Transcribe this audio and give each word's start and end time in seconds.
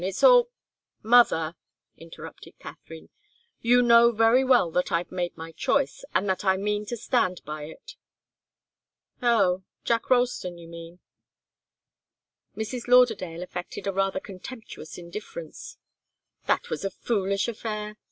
It's 0.03 0.23
all" 0.23 0.49
"Mother," 1.03 1.55
interrupted 1.95 2.57
Katharine, 2.57 3.09
"you 3.61 3.83
know 3.83 4.11
very 4.11 4.43
well 4.43 4.71
that 4.71 4.91
I've 4.91 5.11
made 5.11 5.37
my 5.37 5.51
choice, 5.51 6.03
and 6.15 6.27
that 6.27 6.43
I 6.43 6.57
mean 6.57 6.87
to 6.87 6.97
stand 6.97 7.43
by 7.45 7.65
it." 7.65 7.97
"Oh 9.21 9.61
Jack 9.83 10.09
Ralston, 10.09 10.57
you 10.57 10.67
mean?" 10.67 11.01
Mrs. 12.57 12.87
Lauderdale 12.87 13.43
affected 13.43 13.85
a 13.85 13.93
rather 13.93 14.19
contemptuous 14.19 14.97
indifference. 14.97 15.77
"That 16.47 16.71
was 16.71 16.83
a 16.83 16.89
foolish 16.89 17.47
affair. 17.47 17.97